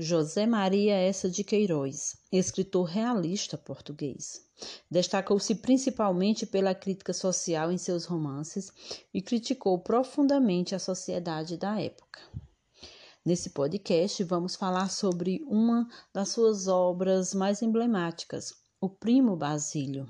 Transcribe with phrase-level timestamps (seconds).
[0.00, 4.46] José Maria Essa de Queiroz, escritor realista português.
[4.88, 8.72] Destacou-se principalmente pela crítica social em seus romances
[9.12, 12.20] e criticou profundamente a sociedade da época.
[13.24, 20.08] Nesse podcast, vamos falar sobre uma das suas obras mais emblemáticas, O Primo Basílio.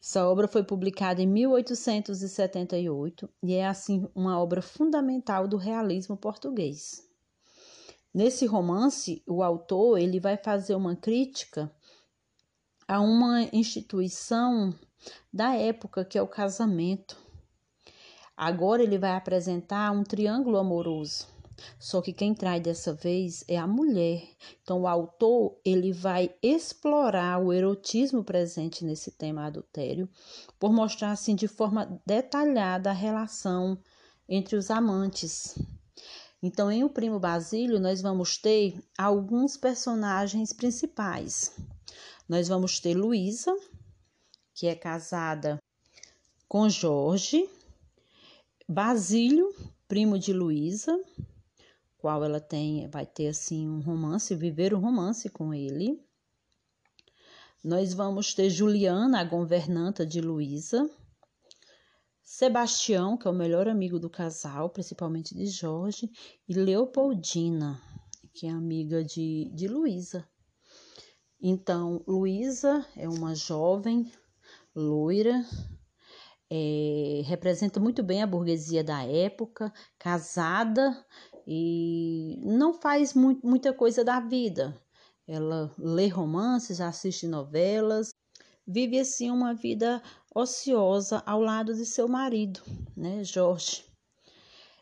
[0.00, 7.12] Essa obra foi publicada em 1878 e é, assim, uma obra fundamental do realismo português.
[8.14, 11.68] Nesse romance, o autor ele vai fazer uma crítica
[12.86, 14.72] a uma instituição
[15.32, 17.18] da época que é o casamento.
[18.36, 21.26] Agora ele vai apresentar um triângulo amoroso.
[21.78, 24.22] Só que quem trai dessa vez é a mulher.
[24.62, 30.08] Então o autor ele vai explorar o erotismo presente nesse tema adultério,
[30.58, 33.76] por mostrar assim de forma detalhada a relação
[34.28, 35.56] entre os amantes.
[36.46, 41.56] Então, em O Primo Basílio, nós vamos ter alguns personagens principais.
[42.28, 43.50] Nós vamos ter Luísa,
[44.52, 45.58] que é casada
[46.46, 47.48] com Jorge,
[48.68, 49.54] Basílio,
[49.88, 51.02] primo de Luísa,
[51.96, 55.98] qual ela tem, vai ter assim um romance, viver um romance com ele.
[57.64, 60.90] Nós vamos ter Juliana, a governanta de Luísa,
[62.24, 66.10] Sebastião, que é o melhor amigo do casal, principalmente de Jorge,
[66.48, 67.78] e Leopoldina,
[68.32, 70.26] que é amiga de, de Luísa.
[71.38, 74.10] Então, Luísa é uma jovem,
[74.74, 75.44] loira,
[76.50, 81.04] é, representa muito bem a burguesia da época, casada
[81.46, 84.80] e não faz muito, muita coisa da vida.
[85.26, 88.14] Ela lê romances, assiste novelas,
[88.66, 90.02] vive assim uma vida
[90.34, 92.60] ociosa ao lado de seu marido,
[92.96, 93.84] né, Jorge.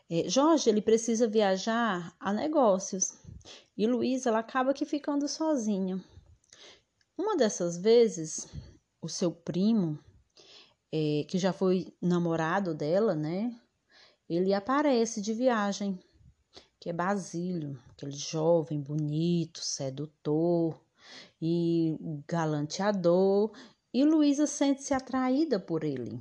[0.09, 3.13] É, Jorge ele precisa viajar a negócios
[3.77, 6.03] e Luísa ela acaba que ficando sozinha.
[7.15, 8.47] Uma dessas vezes,
[8.99, 9.99] o seu primo,
[10.91, 13.55] é, que já foi namorado dela, né,
[14.27, 15.99] ele aparece de viagem,
[16.79, 20.81] que é Basílio, aquele jovem, bonito, sedutor
[21.41, 21.97] e
[22.27, 23.51] galanteador
[23.93, 26.19] e Luísa sente-se atraída por ele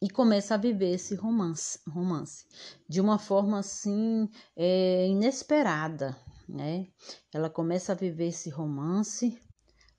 [0.00, 2.44] e começa a viver esse romance, romance
[2.88, 6.16] de uma forma assim é, inesperada,
[6.48, 6.86] né?
[7.32, 9.40] Ela começa a viver esse romance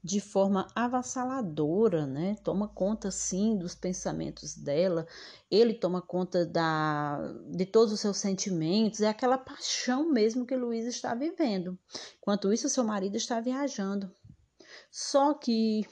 [0.04, 2.36] de forma avassaladora, né?
[2.44, 5.08] Toma conta sim dos pensamentos dela,
[5.50, 10.90] ele toma conta da de todos os seus sentimentos, é aquela paixão mesmo que Luísa
[10.90, 11.76] está vivendo.
[12.20, 14.12] Enquanto isso, seu marido está viajando.
[14.92, 15.88] Só que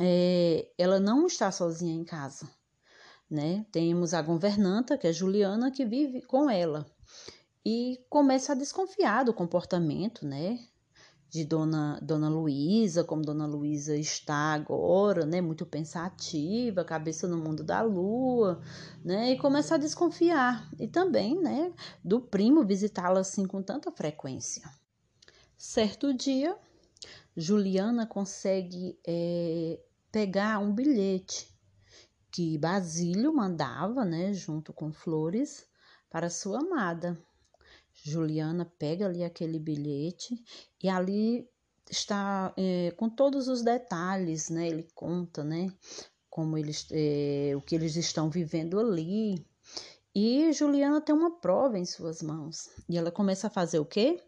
[0.00, 2.48] é, ela não está sozinha em casa,
[3.30, 3.66] né?
[3.70, 6.86] Temos a governanta, que é Juliana, que vive com ela
[7.64, 10.58] e começa a desconfiar do comportamento, né?
[11.28, 15.42] De Dona, Dona Luísa, como Dona Luísa está agora, né?
[15.42, 18.60] Muito pensativa, cabeça no mundo da lua,
[19.04, 19.32] né?
[19.32, 20.68] E começa a desconfiar.
[20.78, 21.72] E também, né?
[22.02, 24.62] Do primo visitá-la assim com tanta frequência.
[25.58, 26.56] Certo dia,
[27.36, 29.78] Juliana consegue é,
[30.10, 31.48] pegar um bilhete
[32.30, 35.66] que Basílio mandava, né, junto com flores,
[36.08, 37.18] para sua amada.
[37.92, 40.42] Juliana pega ali aquele bilhete
[40.82, 41.48] e ali
[41.90, 44.68] está é, com todos os detalhes, né?
[44.68, 45.70] Ele conta, né?
[46.30, 49.44] Como eles, é, o que eles estão vivendo ali.
[50.14, 52.70] E Juliana tem uma prova em suas mãos.
[52.88, 54.22] E ela começa a fazer o quê?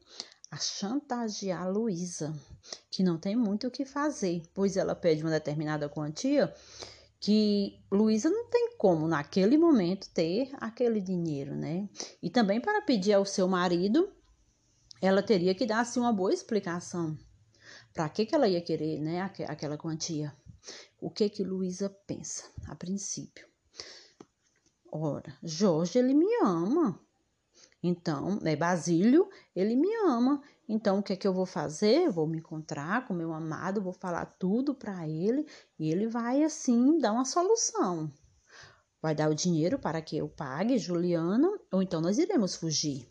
[0.53, 2.39] A chantagear Luísa,
[2.91, 6.53] que não tem muito o que fazer, pois ela pede uma determinada quantia
[7.19, 11.89] que Luísa não tem como naquele momento ter aquele dinheiro, né?
[12.23, 14.13] E também para pedir ao seu marido,
[15.01, 17.17] ela teria que dar assim uma boa explicação.
[17.95, 20.37] Para que que ela ia querer, né, aquela quantia?
[21.01, 23.47] O que que Luísa pensa a princípio?
[24.91, 27.01] Ora, Jorge ele me ama.
[27.83, 30.41] Então, né, Basílio, ele me ama.
[30.69, 32.09] Então, o que é que eu vou fazer?
[32.11, 35.47] vou me encontrar com meu amado, vou falar tudo para ele
[35.79, 38.13] e ele vai assim dar uma solução.
[39.01, 43.11] Vai dar o dinheiro para que eu pague Juliana, ou então nós iremos fugir.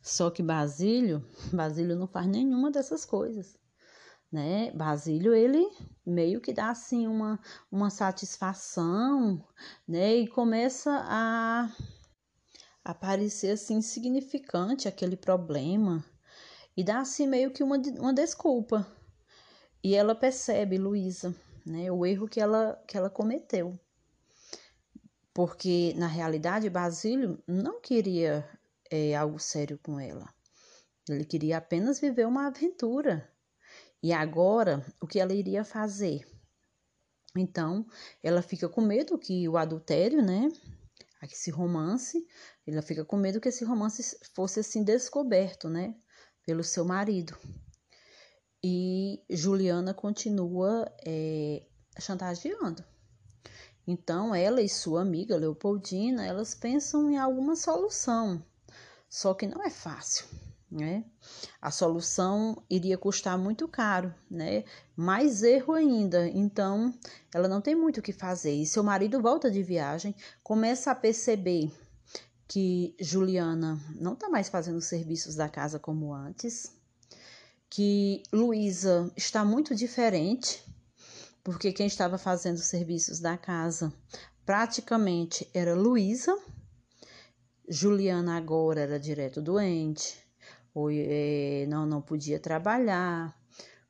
[0.00, 3.56] Só que Basílio, Basílio não faz nenhuma dessas coisas,
[4.32, 4.72] né?
[4.72, 5.68] Basílio ele
[6.04, 7.38] meio que dá assim uma
[7.70, 9.46] uma satisfação,
[9.86, 10.16] né?
[10.16, 11.70] E começa a
[12.82, 16.04] aparecer assim insignificante aquele problema
[16.76, 18.86] e dá assim meio que uma, uma desculpa.
[19.82, 21.34] E ela percebe, Luísa,
[21.66, 23.78] né, o erro que ela, que ela cometeu.
[25.34, 28.48] Porque, na realidade, Basílio não queria
[28.90, 30.28] é, algo sério com ela.
[31.08, 33.28] Ele queria apenas viver uma aventura.
[34.02, 36.26] E agora, o que ela iria fazer?
[37.36, 37.86] Então,
[38.22, 40.52] ela fica com medo que o adultério, né?
[41.22, 42.26] Esse romance,
[42.66, 45.94] ela fica com medo que esse romance fosse assim descoberto, né?
[46.44, 47.36] Pelo seu marido.
[48.64, 51.62] E Juliana continua é,
[51.98, 52.84] chantageando.
[53.86, 58.40] Então, ela e sua amiga Leopoldina, elas pensam em alguma solução,
[59.08, 60.26] só que não é fácil,
[60.70, 61.04] né?
[61.60, 64.64] A solução iria custar muito caro, né?
[64.96, 66.28] Mais erro ainda.
[66.28, 66.94] Então,
[67.34, 68.52] ela não tem muito o que fazer.
[68.52, 70.14] E seu marido volta de viagem,
[70.44, 71.72] começa a perceber
[72.52, 76.70] que Juliana não está mais fazendo os serviços da casa como antes,
[77.70, 80.62] que Luísa está muito diferente,
[81.42, 83.90] porque quem estava fazendo os serviços da casa
[84.44, 86.38] praticamente era Luísa.
[87.66, 90.22] Juliana agora era direto doente,
[90.74, 93.34] ou é, não, não podia trabalhar.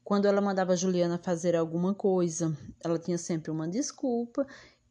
[0.04, 4.46] Quando ela mandava Juliana fazer alguma coisa, ela tinha sempre uma desculpa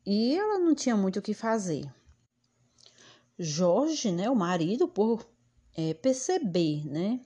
[0.05, 1.89] e ela não tinha muito o que fazer.
[3.43, 5.25] Jorge, né, o marido, por
[5.75, 7.19] é, perceber, né,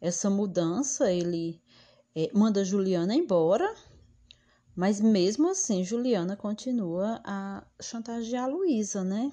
[0.00, 1.62] essa mudança, ele
[2.14, 3.74] é, manda Juliana embora
[4.76, 9.32] mas mesmo assim, Juliana continua a chantagear Luísa, né?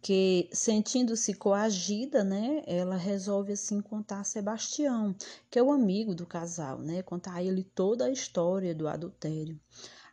[0.00, 5.14] Que sentindo-se coagida, né, ela resolve assim contar a Sebastião,
[5.50, 9.60] que é o amigo do casal, né, contar a ele toda a história do adultério,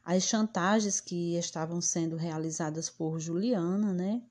[0.03, 4.21] as chantagens que estavam sendo realizadas por Juliana, né?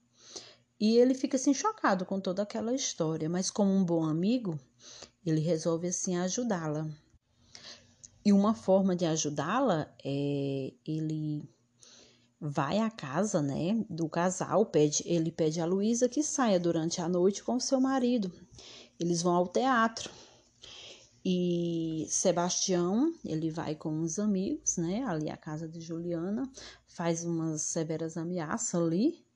[0.81, 4.59] E ele fica assim chocado com toda aquela história, mas como um bom amigo,
[5.27, 6.89] ele resolve assim ajudá-la.
[8.25, 11.49] E uma forma de ajudá-la é ele
[12.41, 17.09] vai à casa, né, do casal, pede, ele pede a Luísa que saia durante a
[17.09, 18.31] noite com seu marido.
[19.01, 20.11] Eles vão ao teatro.
[21.25, 26.49] E Sebastião, ele vai com os amigos, né, ali à casa de Juliana,
[26.87, 29.27] faz umas severas ameaças ali,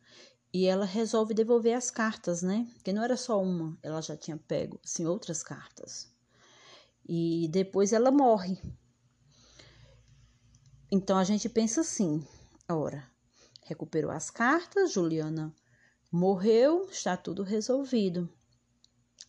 [0.53, 2.69] e ela resolve devolver as cartas, né?
[2.85, 6.13] Que não era só uma, ela já tinha pego, assim, outras cartas.
[7.09, 8.61] E depois ela morre.
[10.91, 12.23] Então a gente pensa assim:
[12.69, 13.11] ora,
[13.65, 15.55] recuperou as cartas, Juliana
[16.13, 18.29] morreu, está tudo resolvido.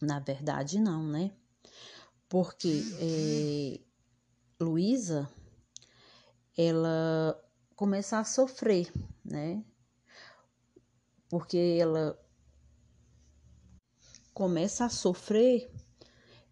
[0.01, 1.31] Na verdade, não, né?
[2.27, 3.79] Porque é,
[4.59, 5.29] Luísa,
[6.57, 7.41] ela
[7.75, 8.91] começa a sofrer,
[9.23, 9.63] né?
[11.33, 12.19] Porque ela
[14.33, 15.71] começa a sofrer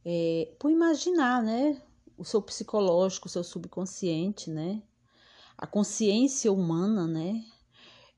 [0.03, 1.79] é, por imaginar, né?
[2.17, 4.81] O seu psicológico, o seu subconsciente, né?
[5.61, 7.45] a consciência humana, né,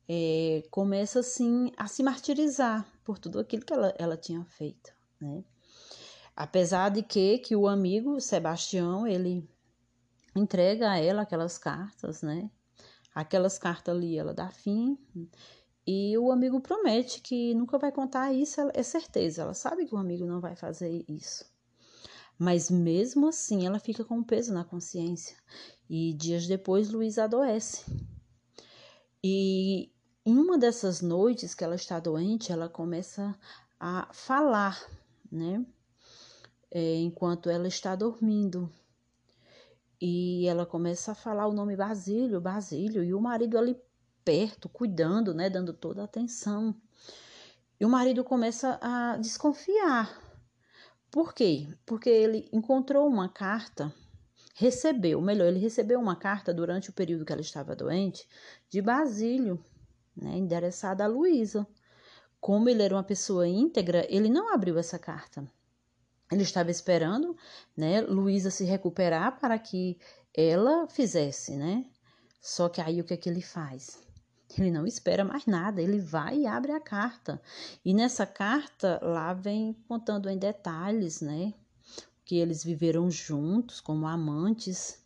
[0.08, 5.44] é, começa assim a se martirizar por tudo aquilo que ela, ela tinha feito, né?
[6.36, 9.48] Apesar de que, que o amigo Sebastião, ele
[10.36, 12.50] entrega a ela aquelas cartas, né?
[13.14, 14.98] Aquelas cartas ali, ela dá fim.
[15.86, 19.42] E o amigo promete que nunca vai contar isso, é certeza.
[19.42, 21.46] Ela sabe que o amigo não vai fazer isso.
[22.38, 25.36] Mas mesmo assim, ela fica com um peso na consciência.
[25.90, 27.86] E dias depois, Luísa adoece.
[29.24, 29.92] E
[30.26, 33.38] em uma dessas noites que ela está doente, ela começa
[33.80, 34.82] a falar,
[35.32, 35.66] né?
[36.72, 38.72] É, enquanto ela está dormindo.
[40.02, 43.78] E ela começa a falar o nome Basílio, Basílio, e o marido ali
[44.24, 45.50] perto, cuidando, né?
[45.50, 46.76] Dando toda a atenção.
[47.80, 50.22] E o marido começa a desconfiar.
[51.12, 51.68] Por quê?
[51.86, 53.94] Porque ele encontrou uma carta
[54.54, 58.28] recebeu, melhor, ele recebeu uma carta durante o período que ela estava doente
[58.70, 59.64] de Basílio,
[60.16, 61.68] né, endereçada a Luísa.
[62.40, 65.50] Como ele era uma pessoa íntegra, ele não abriu essa carta.
[66.32, 67.36] Ele estava esperando,
[67.76, 69.98] né, Luísa se recuperar para que
[70.36, 71.86] ela fizesse, né?
[72.42, 74.03] Só que aí o que é que ele faz?
[74.58, 77.42] Ele não espera mais nada, ele vai e abre a carta.
[77.84, 81.54] E nessa carta lá vem contando em detalhes, né,
[82.26, 85.04] que eles viveram juntos como amantes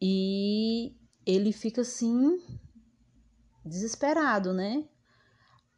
[0.00, 2.40] e ele fica assim
[3.64, 4.84] desesperado, né?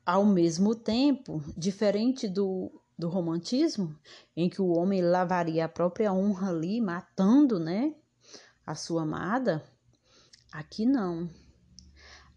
[0.06, 3.98] Ao mesmo tempo, diferente do, do romantismo,
[4.36, 7.94] em que o homem lavaria a própria honra ali, matando, né,
[8.66, 9.62] a sua amada,
[10.52, 11.28] aqui não.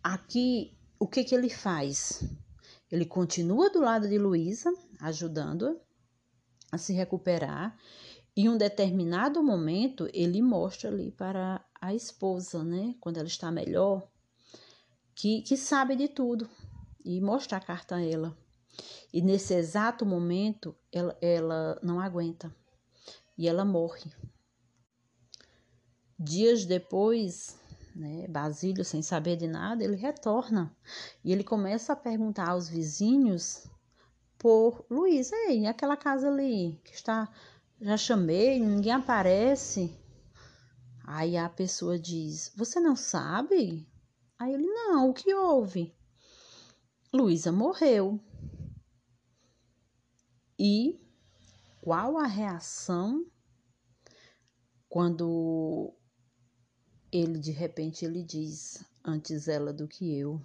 [0.10, 2.24] Aqui, o que que ele faz?
[2.90, 5.76] Ele continua do lado de Luísa, ajudando-a
[6.72, 7.78] a se recuperar
[8.34, 14.08] em um determinado momento, ele mostra ali para a esposa, né, quando ela está melhor,
[15.14, 16.50] que, que sabe de tudo,
[17.04, 18.38] e mostra a carta a ela.
[19.12, 22.56] E nesse exato momento, ela, ela não aguenta
[23.38, 24.10] e ela morre.
[26.18, 27.60] Dias depois,
[27.98, 30.72] né, Basílio, sem saber de nada, ele retorna
[31.24, 33.68] e ele começa a perguntar aos vizinhos
[34.38, 35.32] por Luiz.
[35.32, 37.28] Ei, aquela casa ali que está.
[37.82, 39.96] Já chamei, ninguém aparece.
[41.04, 43.88] Aí a pessoa diz: Você não sabe?
[44.38, 45.96] Aí ele: Não, o que houve?
[47.12, 48.20] Luísa morreu.
[50.60, 51.00] E
[51.82, 53.26] qual a reação
[54.88, 55.97] quando
[57.20, 60.42] ele de repente ele diz antes ela do que eu.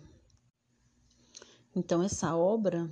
[1.75, 2.91] Então essa obra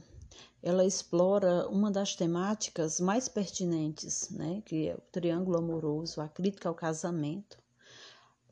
[0.62, 6.68] ela explora uma das temáticas mais pertinentes, né, que é o triângulo amoroso, a crítica
[6.68, 7.58] ao casamento.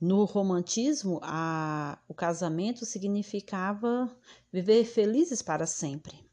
[0.00, 4.10] No romantismo, a, o casamento significava
[4.52, 6.24] viver felizes para sempre.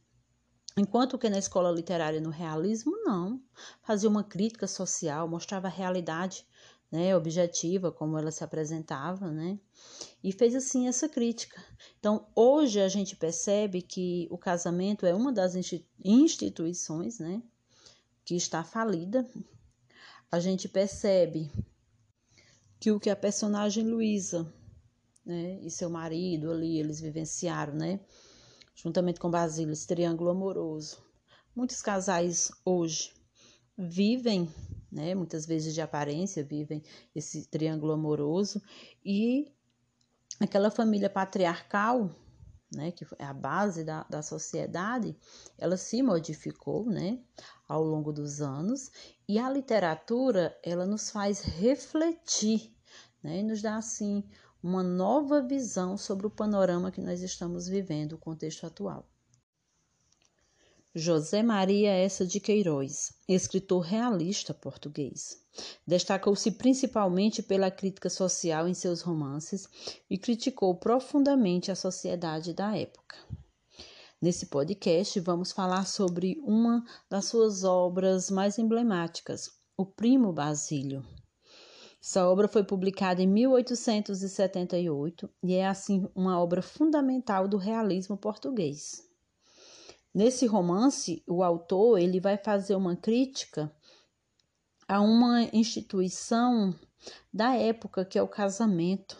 [0.78, 3.42] Enquanto que na escola literária no realismo, não.
[3.82, 6.46] Fazia uma crítica social, mostrava a realidade
[6.96, 9.60] né, objetiva, como ela se apresentava, né?
[10.24, 11.62] E fez assim essa crítica.
[12.00, 15.56] Então, hoje a gente percebe que o casamento é uma das
[16.04, 17.44] instituições, né,
[18.24, 19.28] que está falida.
[20.32, 21.52] A gente percebe
[22.80, 24.52] que o que a personagem Luísa,
[25.26, 28.00] né, e seu marido ali, eles vivenciaram, né?
[28.76, 30.98] juntamente com Basílio, esse triângulo amoroso.
[31.56, 33.14] Muitos casais hoje
[33.78, 34.50] vivem,
[34.96, 36.82] né, muitas vezes de aparência, vivem
[37.14, 38.62] esse triângulo amoroso.
[39.04, 39.52] E
[40.40, 42.10] aquela família patriarcal,
[42.74, 45.14] né, que é a base da, da sociedade,
[45.58, 47.20] ela se modificou, né,
[47.68, 48.90] ao longo dos anos.
[49.28, 52.74] E a literatura, ela nos faz refletir,
[53.22, 54.24] né, e nos dá, assim,
[54.64, 59.06] uma nova visão sobre o panorama que nós estamos vivendo, o contexto atual.
[60.98, 65.44] José Maria Essa de Queiroz, escritor realista português.
[65.86, 69.68] Destacou-se principalmente pela crítica social em seus romances
[70.10, 73.18] e criticou profundamente a sociedade da época.
[74.22, 81.06] Nesse podcast, vamos falar sobre uma das suas obras mais emblemáticas, O Primo Basílio,
[82.02, 89.06] essa obra foi publicada em 1878 e é assim uma obra fundamental do realismo português.
[90.16, 93.72] Nesse romance, o autor ele vai fazer uma crítica
[94.88, 96.74] a uma instituição
[97.34, 99.18] da época que é o casamento.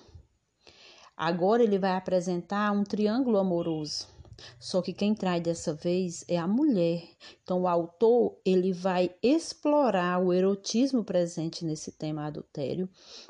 [1.16, 4.16] Agora ele vai apresentar um triângulo amoroso
[4.60, 7.04] só que quem traz dessa vez é a mulher.
[7.44, 12.90] Então o autor ele vai explorar o erotismo presente nesse tema adultério,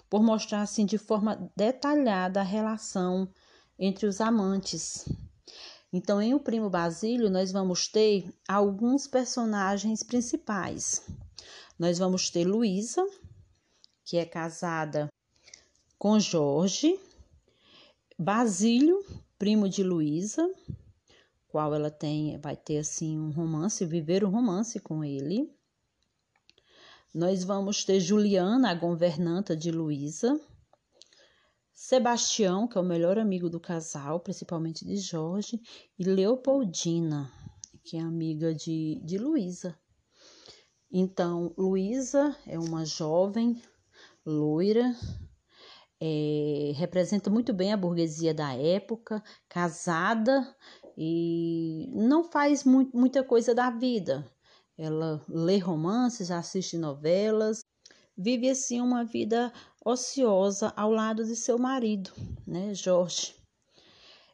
[0.10, 3.30] por mostrar assim de forma detalhada a relação
[3.78, 5.06] entre os amantes.
[5.98, 11.08] Então, em O Primo Basílio, nós vamos ter alguns personagens principais.
[11.80, 13.02] Nós vamos ter Luísa,
[14.04, 15.08] que é casada
[15.98, 17.00] com Jorge,
[18.20, 19.06] Basílio,
[19.40, 20.46] primo de Luísa,
[21.48, 25.50] qual ela tem, vai ter assim um romance, viver um romance com ele.
[27.14, 30.38] Nós vamos ter Juliana, a governanta de Luísa,
[31.88, 35.62] Sebastião, que é o melhor amigo do casal, principalmente de Jorge,
[36.00, 37.32] e Leopoldina,
[37.84, 39.78] que é amiga de, de Luísa.
[40.92, 43.62] Então, Luísa é uma jovem
[44.26, 44.96] loira,
[46.02, 50.56] é, representa muito bem a burguesia da época, casada
[50.98, 54.26] e não faz mu muita coisa da vida.
[54.76, 57.64] Ela lê romances, assiste novelas,
[58.18, 59.54] vive assim uma vida
[59.86, 62.12] ociosa ao lado de seu marido,
[62.46, 63.36] né, Jorge.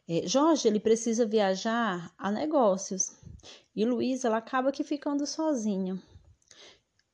[0.08, 3.12] É, Jorge ele precisa viajar a negócios
[3.76, 6.02] e Luísa ela acaba que ficando sozinha.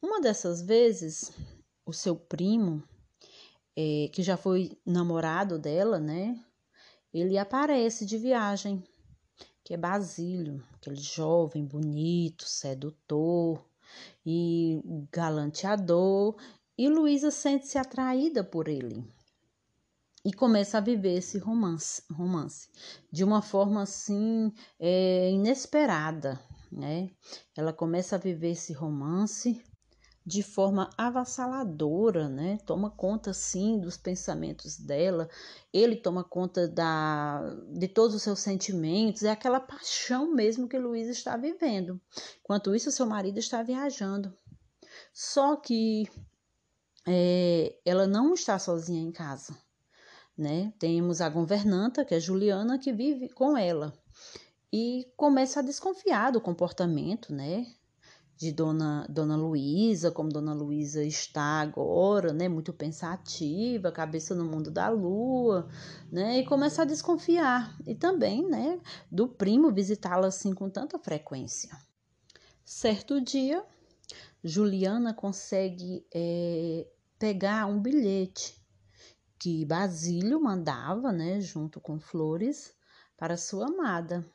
[0.00, 1.32] Uma dessas vezes,
[1.84, 2.82] o seu primo,
[3.76, 6.40] é, que já foi namorado dela, né,
[7.12, 8.84] ele aparece de viagem
[9.68, 13.62] que é Basílio, aquele jovem, bonito, sedutor
[14.24, 14.80] e
[15.12, 16.36] galanteador,
[16.78, 19.04] e Luísa sente-se atraída por ele
[20.24, 22.68] e começa a viver esse romance, romance
[23.10, 27.10] de uma forma assim é, inesperada, né?
[27.56, 29.60] Ela começa a viver esse romance
[30.24, 32.58] de forma avassaladora, né?
[32.66, 35.28] Toma conta sim dos pensamentos dela,
[35.72, 41.12] ele toma conta da de todos os seus sentimentos, é aquela paixão mesmo que Luísa
[41.12, 42.00] está vivendo.
[42.40, 44.36] Enquanto isso, seu marido está viajando.
[45.14, 46.06] Só que
[47.08, 49.56] é, ela não está sozinha em casa,
[50.36, 50.72] né?
[50.78, 53.92] Temos a governanta, que é Juliana, que vive com ela.
[54.72, 57.66] e começa a desconfiar do comportamento, né?
[58.36, 62.48] De Dona, Dona Luísa, como Dona Luísa está agora, né?
[62.48, 65.68] Muito pensativa, cabeça no mundo da lua,
[66.12, 66.38] né?
[66.38, 67.76] E começa a desconfiar.
[67.86, 68.80] E também, né?
[69.10, 71.70] Do primo visitá-la assim com tanta frequência.
[72.64, 73.64] Certo dia,
[74.44, 76.86] Juliana consegue é,
[77.18, 78.58] pegar um bilhete
[79.38, 82.74] que Basílio mandava, né, junto com flores,
[83.16, 84.28] para sua amada.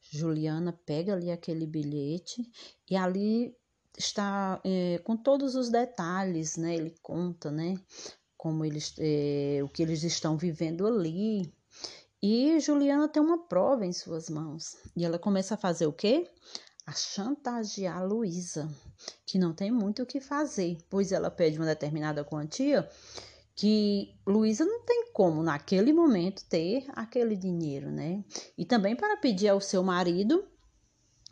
[0.00, 2.42] Juliana pega ali aquele bilhete
[2.88, 3.54] e ali
[3.96, 6.76] está é, com todos os detalhes, né?
[6.76, 7.74] Ele conta, né?
[8.36, 11.52] Como eles, é, o que eles estão vivendo ali.
[12.22, 14.76] E Juliana tem uma prova em suas mãos.
[14.96, 16.30] E ela começa a fazer o quê?
[16.88, 18.66] A chantagear Luísa,
[19.26, 22.88] que não tem muito o que fazer, pois ela pede uma determinada quantia
[23.54, 28.24] que Luísa não tem como, naquele momento, ter aquele dinheiro, né?
[28.56, 30.48] E também para pedir ao seu marido,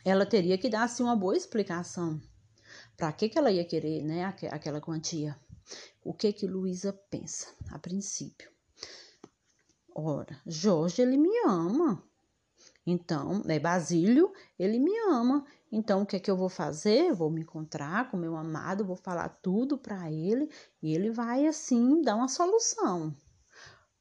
[0.05, 2.21] ela teria que dar assim, uma boa explicação.
[2.95, 5.41] Para que, que ela ia querer, né, aquela quantia?
[6.05, 8.51] O que que Luísa pensa a princípio?
[9.95, 12.05] Ora, Jorge, ele me ama.
[12.87, 15.45] Então, né, Basílio, ele me ama.
[15.73, 17.13] Então, o que é que eu vou fazer?
[17.13, 20.49] vou me encontrar com meu amado, vou falar tudo para ele
[20.81, 23.13] e ele vai, assim, dar uma solução.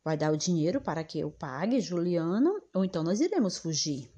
[0.04, 4.12] Vai dar o dinheiro para que eu pague Juliana ou então nós iremos fugir.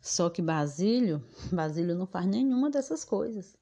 [0.00, 1.22] Só que Basílio,
[1.52, 3.54] Basílio não faz nenhuma dessas coisas.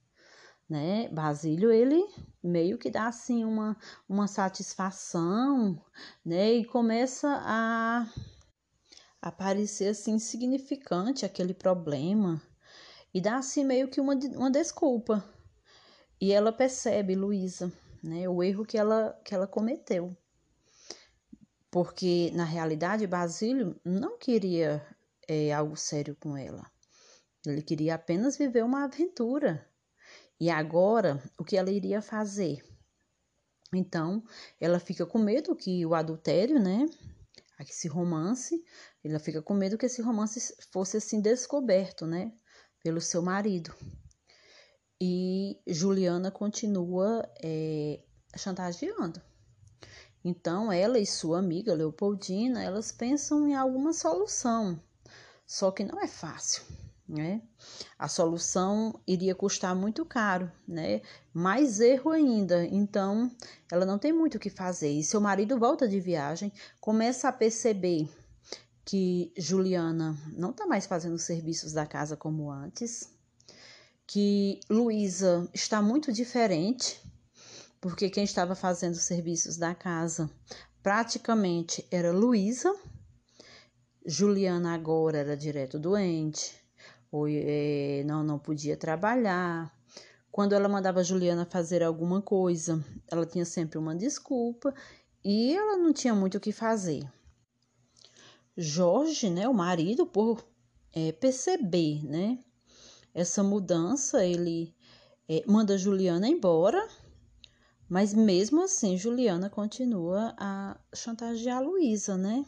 [0.69, 1.09] Né?
[1.09, 2.07] Basílio, ele
[2.41, 3.77] meio que dá assim uma,
[4.09, 5.85] uma satisfação,
[6.25, 6.53] né?
[6.53, 8.07] E começa a
[9.21, 12.41] aparecer assim insignificante aquele problema
[13.13, 15.25] e dá assim meio que uma, uma desculpa.
[16.21, 17.73] E ela percebe, Luísa,
[18.03, 20.17] né, o erro que ela, que ela cometeu.
[21.71, 24.85] Porque, na realidade, Basílio não queria
[25.27, 26.71] é, algo sério com ela.
[27.47, 29.67] Ele queria apenas viver uma aventura.
[30.39, 32.63] E agora, o que ela iria fazer?
[33.73, 34.23] Então,
[34.61, 36.89] ela fica com medo que o adultério, né,
[37.69, 38.63] esse romance,
[39.05, 42.33] ela fica com medo que esse romance fosse assim descoberto, né,
[42.83, 43.75] pelo seu marido.
[45.01, 48.01] E Juliana continua é,
[48.37, 49.21] chantageando.
[50.23, 54.79] Então, ela e sua amiga Leopoldina, elas pensam em alguma solução,
[55.47, 56.63] só que não é fácil,
[57.11, 57.43] né?
[57.99, 61.03] A solução iria custar muito caro, né?
[61.35, 62.65] Mais erro ainda.
[62.65, 63.31] Então,
[63.71, 64.91] ela não tem muito o que fazer.
[64.91, 68.09] E seu marido volta de viagem, começa a perceber
[68.85, 73.09] que Juliana não está mais fazendo os serviços da casa como antes,
[74.07, 77.01] que Luísa está muito diferente,
[77.81, 80.31] porque quem estava fazendo os serviços da casa
[80.83, 82.75] praticamente era Luísa,
[84.05, 86.55] Juliana agora era direto doente,
[87.11, 89.75] ou é, não, não podia trabalhar.
[90.31, 94.73] Quando ela mandava Juliana fazer alguma coisa, ela tinha sempre uma desculpa
[95.25, 97.11] e ela não tinha muito o que fazer.
[98.57, 100.45] Jorge, né, o marido, por
[100.93, 102.39] é, perceber, né,
[103.13, 104.75] essa mudança, ele
[105.29, 106.87] é, manda Juliana embora,
[107.89, 112.45] mas mesmo assim Juliana continua a chantagear Luísa, né?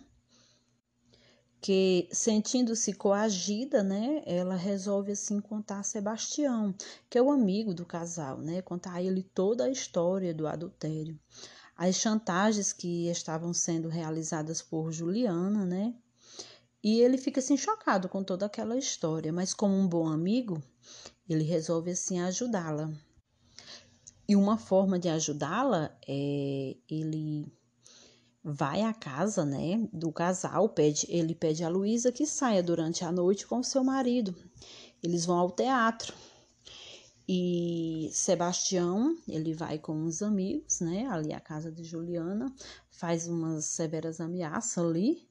[1.63, 6.75] Que sentindo-se coagida, né, ela resolve assim contar a Sebastião,
[7.09, 11.19] que é o amigo do casal, né, contar a ele toda a história do adultério
[11.77, 15.93] as chantagens que estavam sendo realizadas por Juliana, né?
[16.81, 20.63] E ele fica assim chocado com toda aquela história, mas como um bom amigo,
[21.29, 22.93] ele resolve assim ajudá-la.
[24.29, 27.53] E uma forma de ajudá-la é ele
[28.45, 33.13] vai à casa, né, do casal, pede, ele pede a Luísa que saia durante a
[33.13, 34.35] noite com seu marido.
[35.03, 36.15] Eles vão ao teatro.
[37.29, 42.53] E Sebastião, ele vai com os amigos, né, ali à casa de Juliana,
[42.91, 45.29] faz umas severas ameaças ali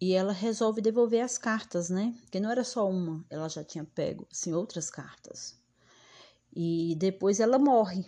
[0.00, 2.14] e ela resolve devolver as cartas, né?
[2.22, 5.60] Porque não era só uma, ela já tinha pego, assim, outras cartas.
[6.54, 8.04] E depois ela morre.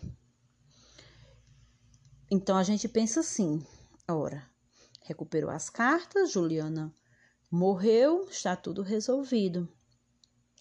[2.31, 3.63] Então a gente pensa assim:
[4.09, 4.49] ora,
[5.03, 6.95] recuperou as cartas, Juliana
[7.51, 9.69] morreu, está tudo resolvido.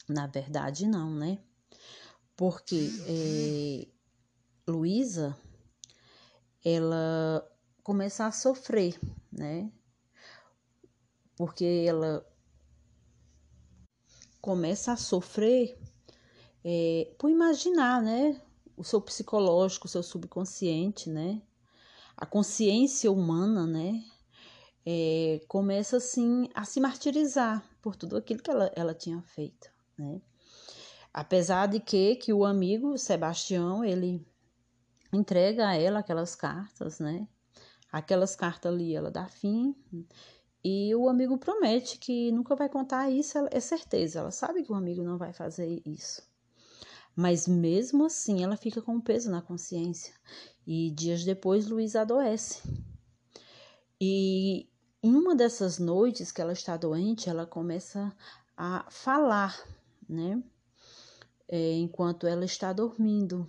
[0.10, 1.39] Na verdade, não, né?
[2.36, 3.88] Porque é,
[4.67, 5.38] Luísa,
[6.65, 7.47] ela
[7.84, 8.99] começa a sofrer,
[9.32, 9.71] né?
[11.41, 12.23] porque ela
[14.39, 15.75] começa a sofrer
[16.63, 18.39] é, por imaginar, né?
[18.77, 21.41] O seu psicológico, o seu subconsciente, né?
[22.21, 24.01] A consciência humana, né?
[24.86, 30.21] é, começa assim a se martirizar por tudo aquilo que ela, ela tinha feito, né?
[31.13, 34.25] Apesar de que, que o amigo Sebastião, ele
[35.12, 37.27] entrega a ela aquelas cartas, né?
[37.91, 39.75] Aquelas cartas ali, ela dá fim.
[40.63, 44.19] E o amigo promete que nunca vai contar isso, é certeza.
[44.19, 46.23] Ela sabe que o amigo não vai fazer isso.
[47.13, 50.13] Mas mesmo assim, ela fica com um peso na consciência.
[50.65, 52.62] E dias depois, Luiz adoece.
[54.00, 54.67] E
[55.04, 58.15] em uma dessas noites que ela está doente, ela começa
[58.56, 59.60] a falar,
[60.08, 60.41] né?
[61.47, 63.47] É, enquanto ela está dormindo.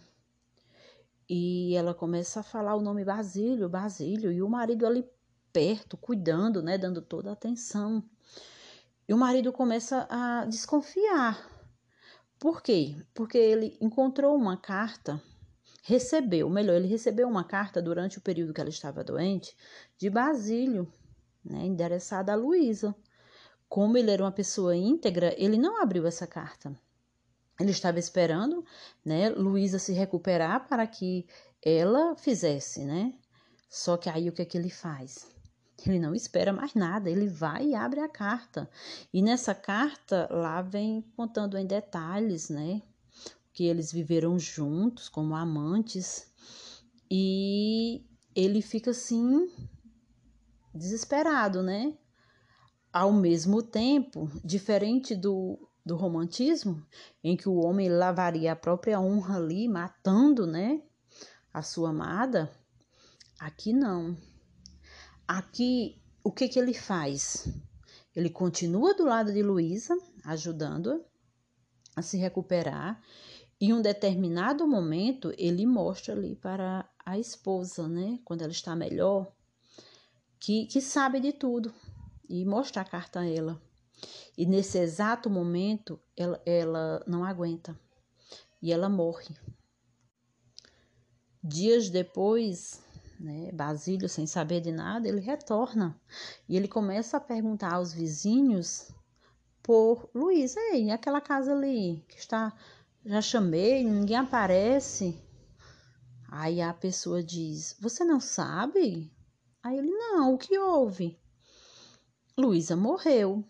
[1.29, 5.05] E ela começa a falar o nome Basílio, Basílio, e o marido ali
[5.53, 8.03] perto, cuidando, né, dando toda a atenção.
[9.09, 11.51] E o marido começa a desconfiar.
[12.39, 12.97] Por quê?
[13.15, 15.23] Porque ele encontrou uma carta,
[15.83, 19.55] recebeu, melhor, ele recebeu uma carta durante o período que ela estava doente,
[19.99, 20.91] de Basílio,
[21.45, 22.95] né, endereçada a Luísa.
[23.69, 26.79] Como ele era uma pessoa íntegra, ele não abriu essa carta.
[27.59, 28.65] Ele estava esperando,
[29.05, 31.27] né, Luísa se recuperar para que
[31.65, 33.15] ela fizesse, né?
[33.69, 35.27] Só que aí o que é que ele faz?
[35.85, 38.71] Ele não espera mais nada, ele vai e abre a carta.
[39.13, 42.83] E nessa carta lá vem contando em detalhes, né,
[43.53, 46.33] que eles viveram juntos como amantes.
[47.11, 49.51] E ele fica assim
[50.75, 51.97] desesperado, né?
[52.93, 56.87] Ao mesmo tempo, diferente do do romantismo,
[57.23, 60.81] em que o homem lavaria a própria honra ali, matando, né,
[61.53, 62.51] a sua amada,
[63.39, 64.17] aqui não.
[65.27, 67.49] Aqui, o que que ele faz?
[68.15, 71.01] Ele continua do lado de Luísa, ajudando-a
[71.95, 73.03] a se recuperar,
[73.63, 79.33] em um determinado momento ele mostra ali para a esposa, né, quando ela está melhor,
[80.41, 81.73] que, que sabe de tudo,
[82.29, 83.63] e mostra a carta a ela.
[84.37, 87.79] E nesse exato momento, ela, ela não aguenta
[88.61, 89.33] e ela morre.
[91.41, 92.83] Dias depois,
[93.21, 95.97] né, Basílio, sem saber de nada, ele retorna
[96.49, 98.93] e ele começa a perguntar aos vizinhos
[99.63, 102.53] por Luiz, ei, aquela casa ali que está,
[103.05, 105.21] já chamei, ninguém aparece.
[106.29, 109.13] Aí a pessoa diz: Você não sabe?
[109.63, 111.21] Aí ele: Não, o que houve?
[112.37, 113.45] Luísa morreu.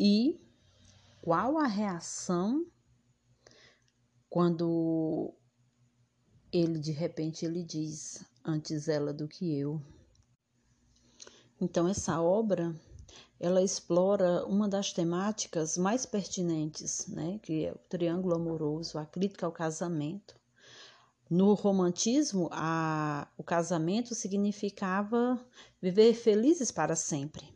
[0.00, 0.40] E
[1.20, 2.64] qual a reação
[4.30, 5.34] quando
[6.52, 9.82] ele de repente ele diz antes ela do que eu.
[11.60, 12.74] Então essa obra
[13.40, 19.46] ela explora uma das temáticas mais pertinentes, né, que é o triângulo amoroso, a crítica
[19.46, 20.34] ao casamento.
[21.30, 25.38] No romantismo, a, o casamento significava
[25.80, 27.54] viver felizes para sempre.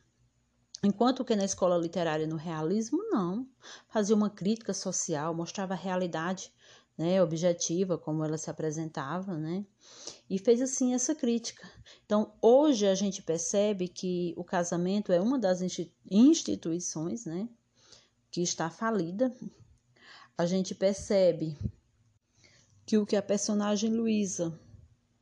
[0.85, 3.47] Enquanto que na escola literária no realismo, não.
[3.89, 6.53] Fazia uma crítica social, mostrava a realidade
[6.97, 9.65] né, objetiva, como ela se apresentava, né?
[10.29, 11.69] E fez assim essa crítica.
[12.05, 15.61] Então, hoje a gente percebe que o casamento é uma das
[16.11, 17.49] instituições, né,
[18.31, 19.35] que está falida.
[20.37, 21.57] A gente percebe
[22.87, 24.59] que o que a personagem Luísa,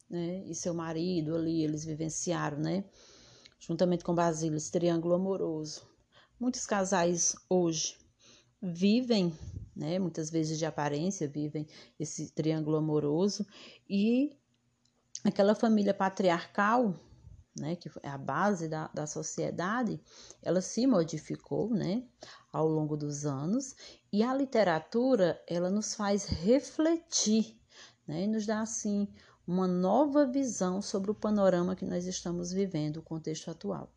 [0.09, 2.85] né, e seu marido ali, eles vivenciaram, né?
[3.61, 5.83] juntamente com Basílio, esse triângulo amoroso.
[6.39, 7.99] Muitos casais hoje
[8.61, 9.33] vivem,
[9.75, 11.67] né, muitas vezes de aparência, vivem
[11.99, 13.47] esse triângulo amoroso.
[13.89, 14.37] E
[15.25, 16.95] aquela família patriarcal,
[17.59, 20.01] né, que é a base da, da sociedade,
[20.43, 22.05] ela se modificou, né,
[22.53, 23.75] ao longo dos anos.
[24.13, 27.59] E a literatura, ela nos faz refletir,
[28.07, 29.09] né, e nos dá, assim,
[29.47, 33.93] uma nova visão sobre o panorama que nós estamos vivendo, o contexto atual.